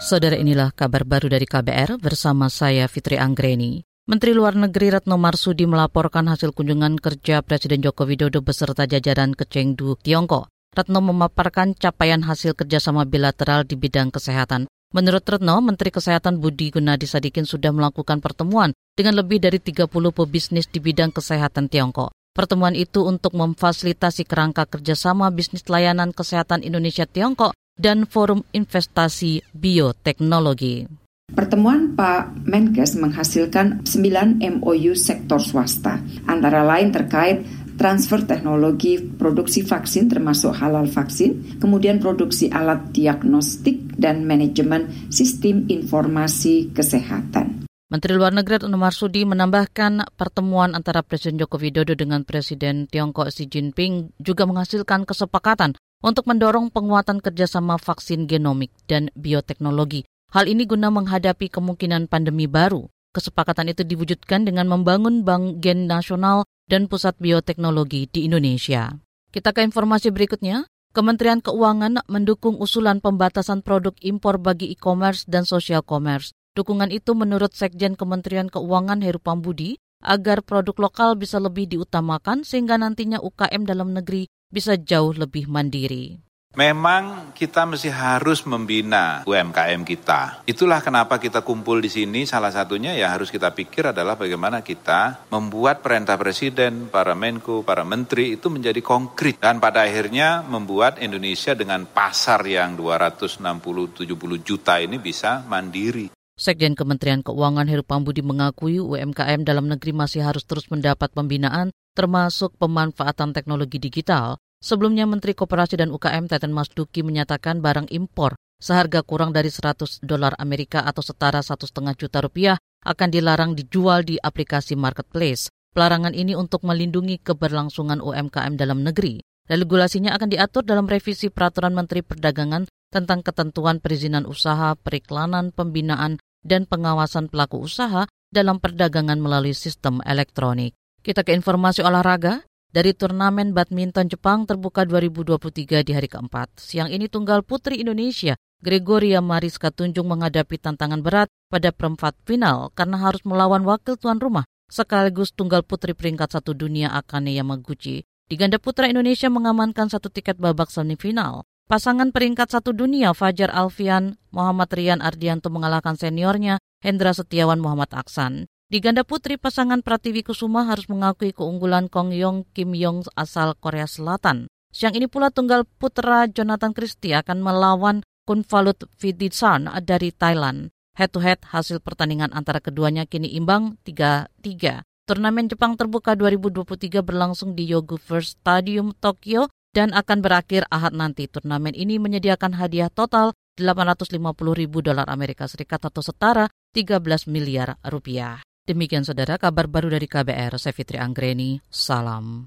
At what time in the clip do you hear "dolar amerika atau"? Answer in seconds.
120.02-120.98